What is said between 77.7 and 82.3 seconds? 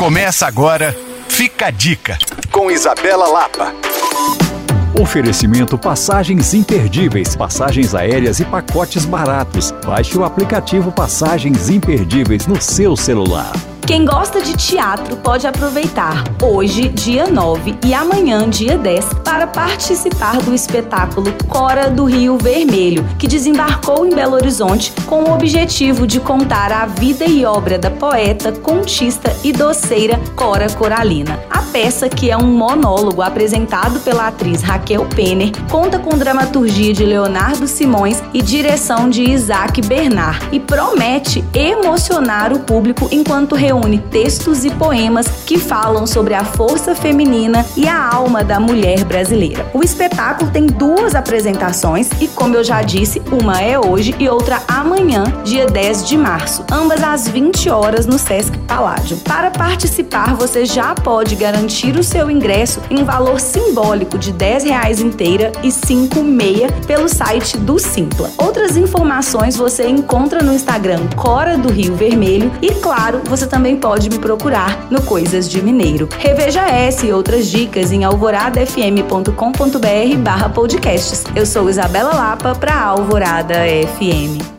em alvoradafm.com.br barra podcasts. Eu sou Isabela